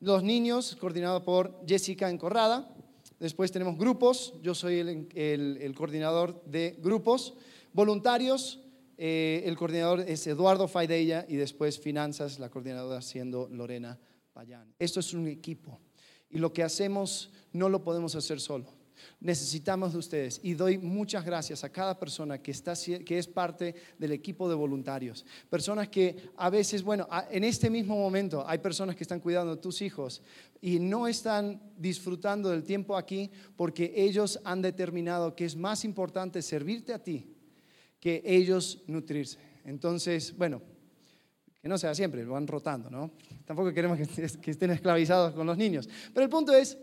[0.00, 2.74] los niños, coordinado por Jessica Encorrada,
[3.20, 4.78] después tenemos grupos, yo soy
[5.14, 7.34] el, coordinador de grupos,
[7.74, 8.60] voluntarios,
[8.96, 13.98] el coordinador es Eduardo Faidella y después finanzas, la coordinadora siendo Lorena
[14.32, 14.74] Payán.
[14.78, 15.78] Esto es un equipo
[16.30, 18.75] y lo que hacemos no lo podemos hacer solo
[19.20, 23.74] necesitamos de ustedes y doy muchas gracias a cada persona que, está, que es parte
[23.98, 25.24] del equipo de voluntarios.
[25.50, 29.62] Personas que a veces, bueno, en este mismo momento hay personas que están cuidando de
[29.62, 30.22] tus hijos
[30.60, 36.42] y no están disfrutando del tiempo aquí porque ellos han determinado que es más importante
[36.42, 37.32] servirte a ti
[38.00, 39.38] que ellos nutrirse.
[39.64, 40.62] Entonces, bueno,
[41.60, 43.10] que no sea siempre, lo van rotando, ¿no?
[43.44, 45.88] Tampoco queremos que estén esclavizados con los niños.
[46.14, 46.78] Pero el punto es,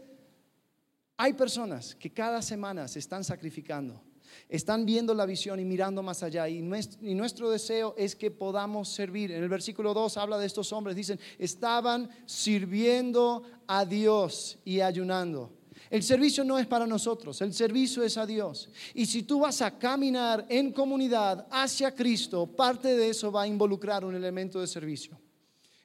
[1.17, 4.01] hay personas que cada semana se están sacrificando,
[4.49, 6.49] están viendo la visión y mirando más allá.
[6.49, 9.31] Y nuestro, deseo es que podamos servir.
[9.31, 15.51] En el versículo 2 habla de estos hombres, dicen, estaban sirviendo a Dios y ayunando.
[15.89, 18.69] El servicio no es para nosotros, el servicio es a Dios.
[18.95, 23.47] Y si tú vas a caminar en comunidad hacia Cristo, parte de eso va a
[23.47, 25.19] involucrar un elemento de servicio.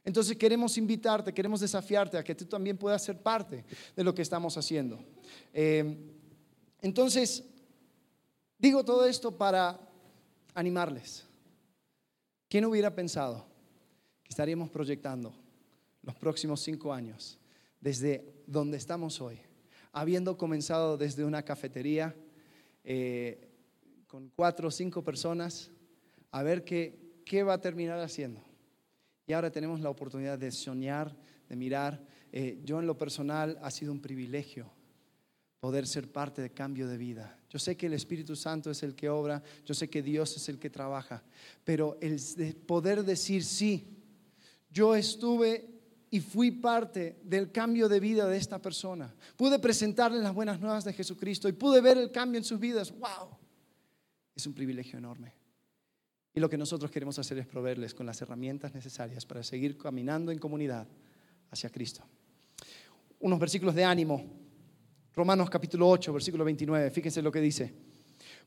[0.05, 4.23] Entonces queremos invitarte, queremos desafiarte a que tú también puedas ser parte de lo que
[4.23, 4.99] estamos haciendo.
[5.53, 5.97] Eh,
[6.81, 7.45] entonces,
[8.59, 9.79] digo todo esto para
[10.55, 11.25] animarles.
[12.49, 13.47] ¿Quién hubiera pensado
[14.23, 15.35] que estaríamos proyectando
[16.03, 17.39] los próximos cinco años
[17.81, 19.41] desde donde estamos hoy,
[19.93, 22.15] habiendo comenzado desde una cafetería
[22.85, 23.51] eh,
[24.07, 25.71] con cuatro o cinco personas,
[26.31, 28.41] a ver qué, qué va a terminar haciendo?
[29.27, 31.15] Y ahora tenemos la oportunidad de soñar,
[31.49, 32.03] de mirar.
[32.33, 34.71] Eh, yo en lo personal ha sido un privilegio
[35.61, 37.39] poder ser parte de cambio de vida.
[37.51, 40.49] Yo sé que el Espíritu Santo es el que obra, yo sé que Dios es
[40.49, 41.23] el que trabaja,
[41.65, 42.21] pero el
[42.67, 43.99] poder decir sí,
[44.71, 45.79] yo estuve
[46.11, 49.15] y fui parte del cambio de vida de esta persona.
[49.37, 52.93] Pude presentarle las buenas nuevas de Jesucristo y pude ver el cambio en sus vidas.
[52.93, 53.37] ¡Wow!
[54.35, 55.35] Es un privilegio enorme.
[56.35, 60.31] Y lo que nosotros queremos hacer es proveerles con las herramientas necesarias para seguir caminando
[60.31, 60.87] en comunidad
[61.51, 62.05] hacia Cristo.
[63.21, 64.48] Unos versículos de ánimo.
[65.19, 66.93] Romanos capítulo 8, versículo 29.
[66.93, 67.75] Fíjense lo que dice.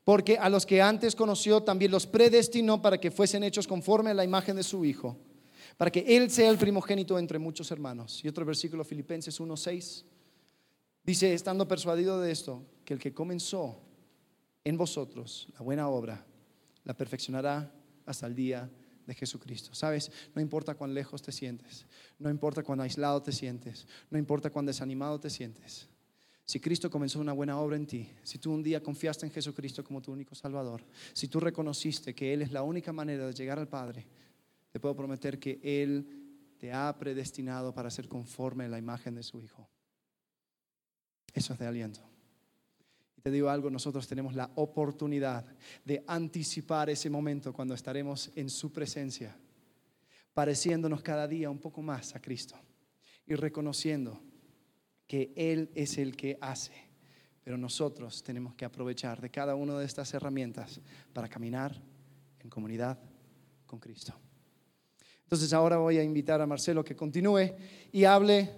[0.04, 4.14] Porque a los que antes conoció también los predestinó para que fuesen hechos conforme a
[4.14, 5.18] la imagen de su Hijo,
[5.76, 8.24] para que Él sea el primogénito entre muchos hermanos.
[8.24, 10.04] Y otro versículo, Filipenses 1.6,
[11.04, 13.78] dice, estando persuadido de esto, que el que comenzó
[14.64, 16.24] en vosotros la buena obra,
[16.84, 17.70] la perfeccionará
[18.06, 18.70] hasta el día
[19.06, 19.74] de Jesucristo.
[19.74, 20.10] ¿Sabes?
[20.34, 21.84] No importa cuán lejos te sientes,
[22.18, 25.91] no importa cuán aislado te sientes, no importa cuán desanimado te sientes.
[26.52, 29.82] Si Cristo comenzó una buena obra en ti, si tú un día confiaste en Jesucristo
[29.82, 30.84] como tu único Salvador,
[31.14, 34.06] si tú reconociste que Él es la única manera de llegar al Padre,
[34.70, 39.22] te puedo prometer que Él te ha predestinado para ser conforme a la imagen de
[39.22, 39.66] su Hijo.
[41.32, 42.02] Eso es de aliento.
[43.16, 45.46] Y te digo algo, nosotros tenemos la oportunidad
[45.86, 49.34] de anticipar ese momento cuando estaremos en su presencia,
[50.34, 52.56] pareciéndonos cada día un poco más a Cristo
[53.26, 54.20] y reconociendo
[55.12, 56.72] que Él es el que hace.
[57.44, 60.80] Pero nosotros tenemos que aprovechar de cada una de estas herramientas
[61.12, 61.78] para caminar
[62.40, 62.98] en comunidad
[63.66, 64.14] con Cristo.
[65.24, 67.54] Entonces ahora voy a invitar a Marcelo que continúe
[67.92, 68.48] y hable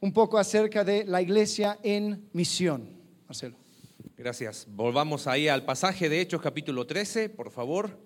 [0.00, 2.90] un poco acerca de la iglesia en misión.
[3.28, 3.56] Marcelo.
[4.16, 4.66] Gracias.
[4.68, 7.96] Volvamos ahí al pasaje de Hechos capítulo 13, por favor.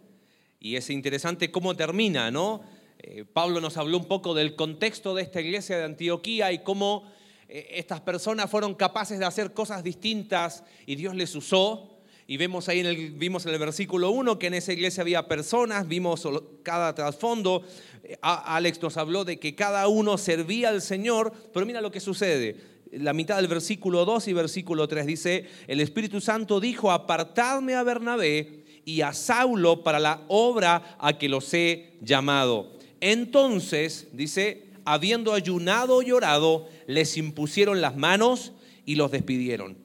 [0.61, 2.61] Y es interesante cómo termina, ¿no?
[2.99, 7.11] Eh, Pablo nos habló un poco del contexto de esta iglesia de Antioquía y cómo
[7.49, 11.91] estas personas fueron capaces de hacer cosas distintas y Dios les usó.
[12.27, 15.29] Y vemos ahí en el, vimos en el versículo 1 que en esa iglesia había
[15.29, 16.27] personas, vimos
[16.63, 17.63] cada trasfondo.
[18.03, 22.01] Eh, Alex nos habló de que cada uno servía al Señor, pero mira lo que
[22.01, 22.57] sucede.
[22.93, 27.83] La mitad del versículo 2 y versículo 3 dice, el Espíritu Santo dijo, apartadme a
[27.83, 32.73] Bernabé y a Saulo para la obra a que los he llamado.
[33.01, 38.53] Entonces, dice, habiendo ayunado y llorado, les impusieron las manos
[38.85, 39.79] y los despidieron.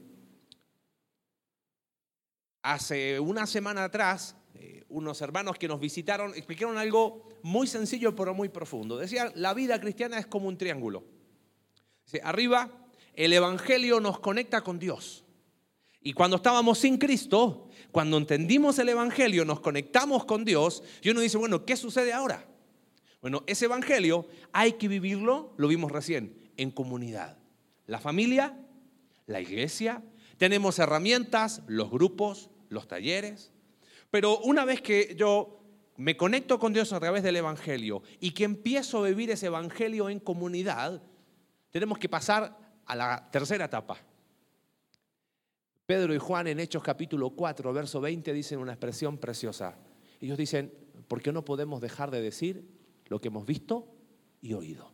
[2.61, 8.33] Hace una semana atrás, eh, unos hermanos que nos visitaron explicaron algo muy sencillo pero
[8.33, 8.97] muy profundo.
[8.97, 11.05] Decían, la vida cristiana es como un triángulo.
[12.23, 12.69] arriba,
[13.13, 15.25] el Evangelio nos conecta con Dios.
[16.01, 21.19] Y cuando estábamos sin Cristo, cuando entendimos el Evangelio, nos conectamos con Dios, y uno
[21.19, 22.45] dice, bueno, ¿qué sucede ahora?
[23.21, 27.37] Bueno, ese Evangelio hay que vivirlo, lo vimos recién, en comunidad.
[27.87, 28.57] La familia,
[29.25, 30.03] la iglesia,
[30.37, 33.51] tenemos herramientas, los grupos, los talleres.
[34.11, 35.59] Pero una vez que yo
[35.97, 40.09] me conecto con Dios a través del Evangelio y que empiezo a vivir ese Evangelio
[40.09, 41.01] en comunidad,
[41.71, 43.97] tenemos que pasar a la tercera etapa.
[45.85, 49.75] Pedro y Juan en Hechos capítulo 4, verso 20 dicen una expresión preciosa.
[50.21, 50.71] Ellos dicen,
[51.07, 52.63] ¿por qué no podemos dejar de decir
[53.09, 53.87] lo que hemos visto
[54.41, 54.93] y oído.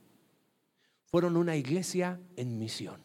[1.05, 3.01] Fueron una iglesia en misión.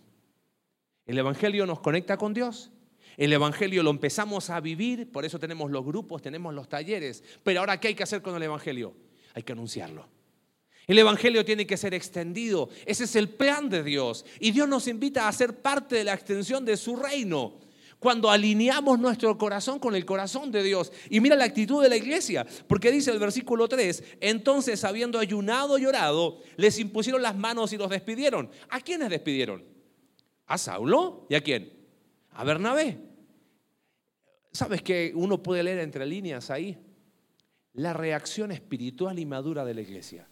[1.06, 2.70] El Evangelio nos conecta con Dios.
[3.16, 7.22] El Evangelio lo empezamos a vivir, por eso tenemos los grupos, tenemos los talleres.
[7.42, 8.94] Pero ahora, ¿qué hay que hacer con el Evangelio?
[9.34, 10.08] Hay que anunciarlo.
[10.86, 12.68] El Evangelio tiene que ser extendido.
[12.86, 14.24] Ese es el plan de Dios.
[14.40, 17.69] Y Dios nos invita a ser parte de la extensión de su reino
[18.00, 20.90] cuando alineamos nuestro corazón con el corazón de Dios.
[21.10, 25.78] Y mira la actitud de la iglesia, porque dice el versículo 3, entonces habiendo ayunado
[25.78, 28.50] y llorado, les impusieron las manos y los despidieron.
[28.70, 29.62] ¿A quiénes despidieron?
[30.46, 31.26] ¿A Saulo?
[31.28, 31.72] ¿Y a quién?
[32.32, 32.98] A Bernabé.
[34.50, 36.78] ¿Sabes que uno puede leer entre líneas ahí?
[37.74, 40.26] La reacción espiritual y madura de la iglesia.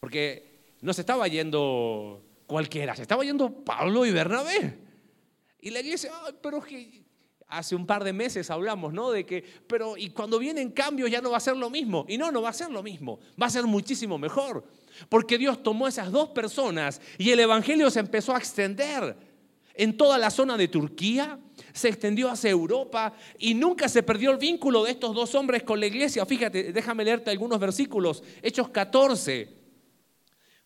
[0.00, 4.87] Porque no se estaba yendo cualquiera, se estaba yendo Pablo y Bernabé.
[5.60, 7.04] Y la iglesia, pero que
[7.48, 9.10] hace un par de meses hablamos, ¿no?
[9.10, 12.04] De que, pero y cuando vienen cambios ya no va a ser lo mismo.
[12.08, 14.64] Y no, no va a ser lo mismo, va a ser muchísimo mejor.
[15.08, 19.16] Porque Dios tomó esas dos personas y el Evangelio se empezó a extender
[19.74, 21.38] en toda la zona de Turquía,
[21.72, 25.78] se extendió hacia Europa y nunca se perdió el vínculo de estos dos hombres con
[25.78, 26.26] la iglesia.
[26.26, 28.24] Fíjate, déjame leerte algunos versículos.
[28.42, 29.48] Hechos 14,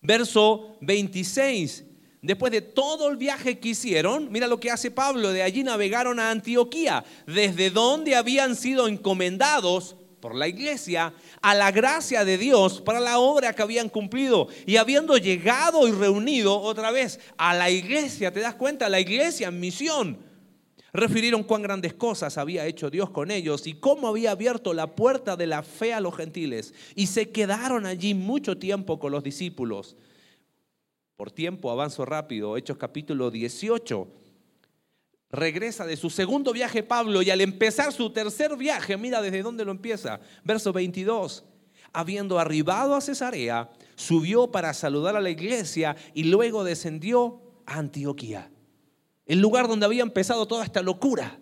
[0.01, 1.92] verso 26.
[2.23, 6.21] Después de todo el viaje que hicieron, mira lo que hace Pablo, de allí navegaron
[6.21, 12.81] a Antioquía, desde donde habían sido encomendados por la iglesia a la gracia de Dios
[12.81, 14.47] para la obra que habían cumplido.
[14.67, 18.89] Y habiendo llegado y reunido otra vez a la iglesia, ¿te das cuenta?
[18.89, 20.19] La iglesia en misión.
[20.93, 25.35] Refirieron cuán grandes cosas había hecho Dios con ellos y cómo había abierto la puerta
[25.37, 26.73] de la fe a los gentiles.
[26.95, 29.97] Y se quedaron allí mucho tiempo con los discípulos.
[31.17, 34.09] Por tiempo, avanzo rápido, Hechos capítulo 18.
[35.31, 39.65] Regresa de su segundo viaje Pablo y al empezar su tercer viaje, mira desde dónde
[39.65, 41.45] lo empieza, verso 22.
[41.93, 48.51] Habiendo arribado a Cesarea, subió para saludar a la iglesia y luego descendió a Antioquía,
[49.27, 51.39] el lugar donde había empezado toda esta locura.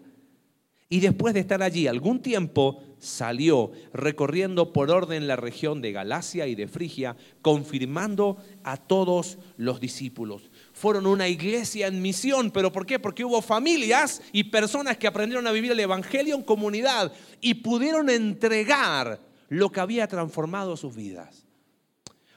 [0.88, 6.46] Y después de estar allí algún tiempo, salió recorriendo por orden la región de Galacia
[6.46, 10.51] y de Frigia, confirmando a todos los discípulos.
[10.72, 12.98] Fueron una iglesia en misión, pero ¿por qué?
[12.98, 18.09] Porque hubo familias y personas que aprendieron a vivir el Evangelio en comunidad y pudieron
[18.11, 21.46] entregar lo que había transformado sus vidas.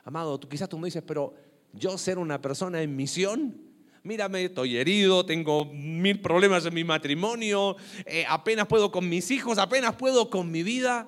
[0.03, 1.33] Amado, tú, quizás tú me dices, pero
[1.73, 3.62] yo ser una persona en misión,
[4.03, 9.57] mírame, estoy herido, tengo mil problemas en mi matrimonio, eh, apenas puedo con mis hijos,
[9.57, 11.07] apenas puedo con mi vida.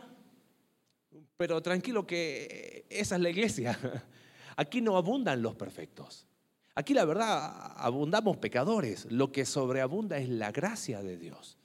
[1.38, 3.78] Pero tranquilo que esa es la iglesia.
[4.56, 6.28] Aquí no abundan los perfectos.
[6.76, 9.06] Aquí la verdad abundamos pecadores.
[9.12, 11.58] Lo que sobreabunda es la gracia de Dios,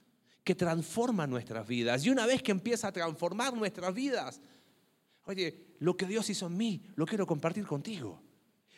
[0.43, 2.05] que transforma nuestras vidas.
[2.05, 4.41] Y una vez que empieza a transformar nuestras vidas,
[5.25, 8.21] oye, lo que Dios hizo en mí, lo quiero compartir contigo.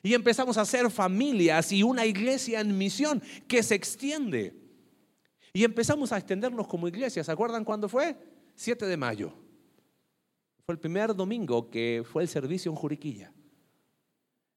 [0.03, 4.55] Y empezamos a ser familias y una iglesia en misión que se extiende.
[5.53, 7.22] Y empezamos a extendernos como iglesia.
[7.22, 8.16] ¿Se acuerdan cuándo fue?
[8.55, 9.32] 7 de mayo.
[10.64, 13.32] Fue el primer domingo que fue el servicio en Juriquilla.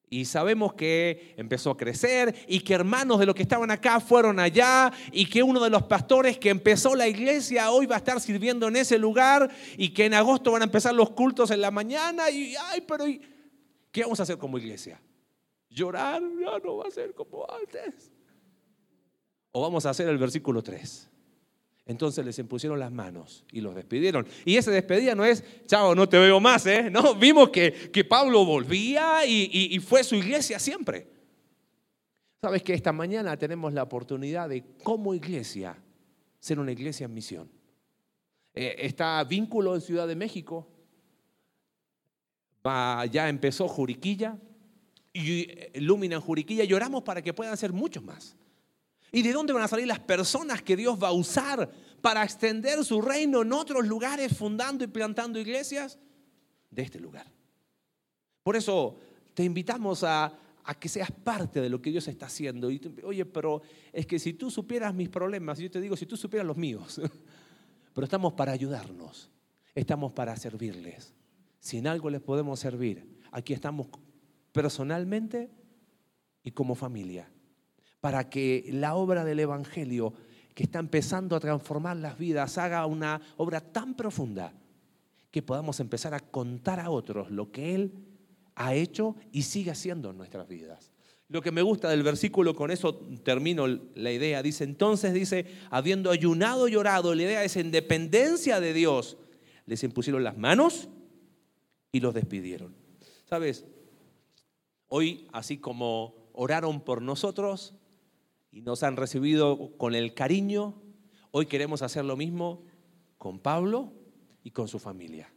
[0.10, 4.40] Y sabemos que empezó a crecer y que hermanos de los que estaban acá fueron
[4.40, 8.22] allá y que uno de los pastores que empezó la iglesia hoy va a estar
[8.22, 11.72] sirviendo en ese lugar y que en agosto van a empezar los cultos en la
[11.72, 13.06] mañana y ay, pero
[13.92, 15.02] ¿qué vamos a hacer como iglesia?
[15.76, 18.12] Llorar ya no va a ser como antes.
[19.52, 21.12] O vamos a hacer el versículo 3.
[21.86, 24.26] Entonces les impusieron las manos y los despidieron.
[24.44, 26.90] Y ese despedida no es, chao, no te veo más, ¿eh?
[26.90, 31.08] No, vimos que, que Pablo volvía y, y fue su iglesia siempre.
[32.42, 35.78] Sabes que esta mañana tenemos la oportunidad de, como iglesia,
[36.40, 37.52] ser una iglesia en misión.
[38.56, 40.68] Eh, está vínculo en Ciudad de México.
[42.66, 44.40] Va, ya empezó Juriquilla.
[45.16, 46.66] Y eh, Lumina en Juriquilla.
[46.66, 48.36] Y oramos para que puedan ser muchos más.
[49.14, 52.84] ¿Y de dónde van a salir las personas que Dios va a usar para extender
[52.84, 55.98] su reino en otros lugares, fundando y plantando iglesias?
[56.70, 57.26] De este lugar.
[58.44, 59.00] Por eso
[59.34, 60.38] te invitamos a,
[60.82, 62.70] que seas parte de lo que Dios está haciendo.
[62.70, 63.62] Y, oye, pero
[63.94, 67.00] es que si tú supieras mis problemas, yo te digo, si tú supieras los míos,
[67.94, 69.30] pero estamos para ayudarnos,
[69.74, 71.14] estamos para servirles.
[71.60, 73.88] Si en algo les podemos servir, aquí estamos
[74.56, 75.52] personalmente
[76.44, 77.30] y como familia
[78.06, 80.14] para que la obra del Evangelio,
[80.54, 84.54] que está empezando a transformar las vidas, haga una obra tan profunda
[85.32, 87.94] que podamos empezar a contar a otros lo que Él
[88.54, 90.92] ha hecho y sigue haciendo en nuestras vidas.
[91.30, 96.12] Lo que me gusta del versículo, con eso termino la idea, dice, entonces dice, habiendo
[96.12, 99.18] ayunado y orado, la idea es en dependencia de Dios,
[99.66, 100.90] les impusieron las manos
[101.92, 102.76] y los despidieron.
[103.28, 103.66] ¿Sabes?
[104.88, 107.74] Hoy, así como oraron por nosotros,
[108.52, 110.82] y nos han recibido con el cariño,
[111.32, 112.64] hoy queremos hacer lo mismo
[113.18, 113.92] con Pablo
[114.44, 115.34] y con su familia.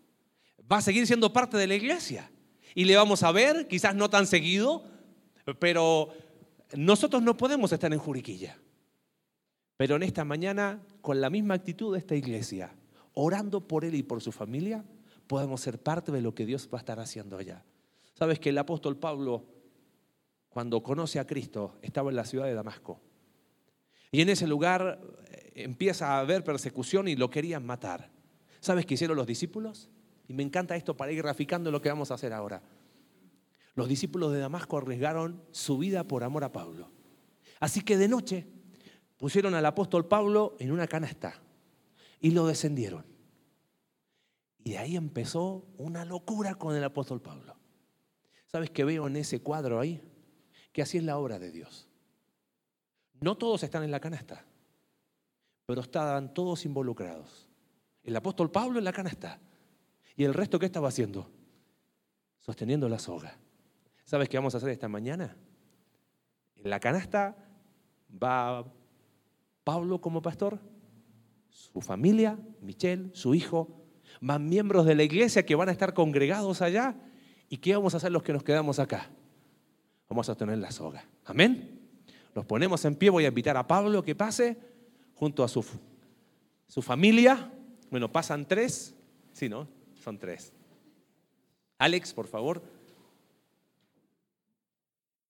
[0.71, 2.31] Va a seguir siendo parte de la iglesia
[2.75, 4.85] y le vamos a ver, quizás no tan seguido,
[5.59, 6.11] pero
[6.77, 8.57] nosotros no podemos estar en Juriquilla.
[9.77, 12.73] Pero en esta mañana, con la misma actitud de esta iglesia,
[13.15, 14.85] orando por él y por su familia,
[15.27, 17.65] podemos ser parte de lo que Dios va a estar haciendo allá.
[18.19, 19.45] Sabes que el apóstol Pablo,
[20.49, 23.01] cuando conoce a Cristo, estaba en la ciudad de Damasco.
[24.11, 25.01] Y en ese lugar
[25.31, 28.11] eh, empieza a haber persecución y lo querían matar.
[28.59, 29.89] ¿Sabes qué hicieron los discípulos?
[30.27, 32.61] Y me encanta esto para ir graficando lo que vamos a hacer ahora.
[33.77, 36.91] Los discípulos de Damasco arriesgaron su vida por amor a Pablo.
[37.61, 38.49] Así que de noche
[39.16, 41.41] pusieron al apóstol Pablo en una canasta
[42.21, 43.07] y lo descendieron.
[44.64, 47.55] Y de ahí empezó una locura con el apóstol Pablo.
[48.49, 50.03] ¿Sabes qué veo en ese cuadro ahí?
[50.73, 51.87] Que así es la obra de Dios.
[53.21, 54.45] No todos están en la canasta,
[55.67, 57.47] pero estaban todos involucrados.
[58.03, 59.39] El apóstol Pablo en la canasta.
[60.17, 61.31] ¿Y el resto qué estaba haciendo?
[62.39, 63.37] Sosteniendo la soga.
[64.05, 65.37] ¿Sabes qué vamos a hacer esta mañana?
[66.57, 67.37] En la canasta
[68.11, 68.65] va
[69.63, 70.59] Pablo como pastor,
[71.51, 73.85] su familia, Michelle, su hijo,
[74.21, 76.97] más miembros de la iglesia que van a estar congregados allá.
[77.49, 79.09] ¿Y qué vamos a hacer los que nos quedamos acá?
[80.09, 81.05] Vamos a tener la soga.
[81.25, 81.81] Amén.
[82.35, 84.57] Nos ponemos en pie, voy a invitar a Pablo que pase
[85.15, 85.65] junto a su,
[86.67, 87.51] su familia.
[87.91, 88.95] Bueno, pasan tres.
[89.33, 89.69] Sí, ¿no?
[90.03, 90.53] Son tres.
[91.79, 92.63] Alex, por favor.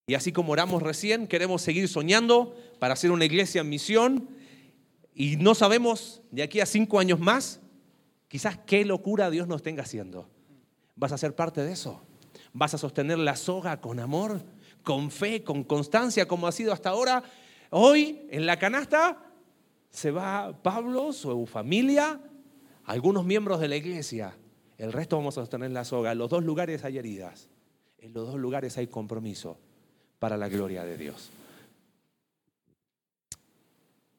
[0.07, 4.29] Y así como oramos recién, queremos seguir soñando para hacer una iglesia en misión.
[5.15, 7.61] Y no sabemos de aquí a cinco años más,
[8.29, 10.29] quizás qué locura Dios nos tenga haciendo.
[10.97, 12.03] ¿Vas a ser parte de eso?
[12.59, 14.43] ¿Vas a sostener la soga con amor?
[14.89, 17.23] con fe, con constancia, como ha sido hasta ahora,
[17.69, 19.23] hoy en la canasta
[19.91, 22.19] se va Pablo, su familia,
[22.85, 24.35] algunos miembros de la iglesia.
[24.79, 26.13] El resto vamos a sostener la soga.
[26.13, 27.51] En los dos lugares hay heridas.
[27.99, 29.59] En los dos lugares hay compromiso
[30.19, 31.31] para la gloria de Dios.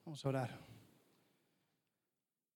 [0.06, 0.60] Vamos a orar.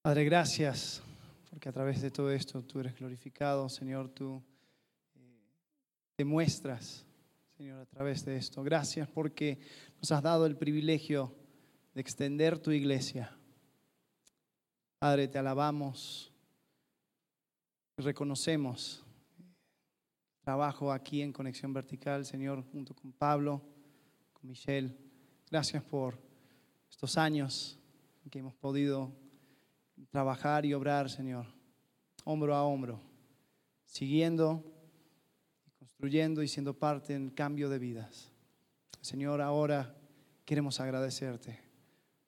[0.03, 1.01] Padre, gracias
[1.49, 4.43] porque a través de todo esto tú eres glorificado, Señor, tú
[6.25, 7.05] muestras,
[7.57, 8.63] Señor, a través de esto.
[8.63, 9.59] Gracias porque
[9.97, 11.35] nos has dado el privilegio
[11.93, 13.37] de extender tu iglesia.
[14.99, 16.33] Padre, te alabamos
[17.97, 19.03] reconocemos
[20.41, 23.61] trabajo aquí en Conexión Vertical, Señor, junto con Pablo,
[24.33, 24.93] con Michelle.
[25.49, 26.19] Gracias por
[26.89, 27.79] estos años
[28.29, 29.11] que hemos podido
[30.09, 31.45] trabajar y obrar, Señor,
[32.25, 32.99] hombro a hombro,
[33.85, 34.63] siguiendo
[36.05, 38.29] y siendo parte en cambio de vidas.
[38.99, 39.95] Señor, ahora
[40.43, 41.57] queremos agradecerte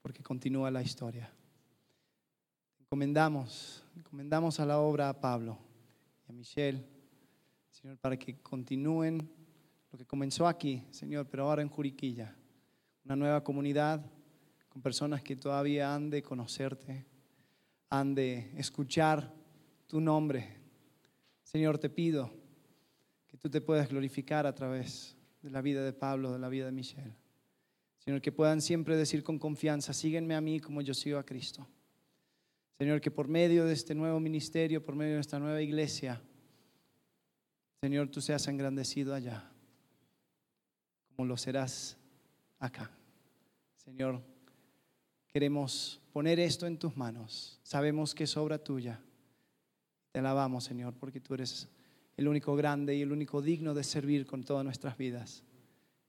[0.01, 1.30] porque continúa la historia.
[2.80, 5.57] Encomendamos, encomendamos a la obra a Pablo
[6.26, 6.86] y a Michelle,
[7.69, 9.30] Señor, para que continúen
[9.91, 12.34] lo que comenzó aquí, Señor, pero ahora en Juriquilla,
[13.03, 14.05] una nueva comunidad
[14.69, 17.05] con personas que todavía han de conocerte,
[17.89, 19.34] han de escuchar
[19.86, 20.61] tu nombre.
[21.43, 22.44] Señor, te pido
[23.36, 26.67] que tú te puedas glorificar a través de la vida de Pablo, de la vida
[26.67, 27.17] de Michelle.
[27.97, 31.67] Señor, que puedan siempre decir con confianza, síguenme a mí como yo sigo a Cristo.
[32.77, 36.21] Señor, que por medio de este nuevo ministerio, por medio de esta nueva iglesia,
[37.81, 39.51] Señor, tú seas engrandecido allá,
[41.09, 41.97] como lo serás
[42.57, 42.89] acá.
[43.75, 44.21] Señor,
[45.27, 47.59] queremos poner esto en tus manos.
[47.63, 49.01] Sabemos que es obra tuya.
[50.13, 51.67] Te alabamos, Señor, porque tú eres
[52.18, 55.43] el único grande y el único digno de servir con todas nuestras vidas.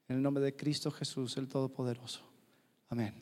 [0.09, 2.23] En el nombre de Cristo Jesús, el Todopoderoso.
[2.89, 3.15] Amén.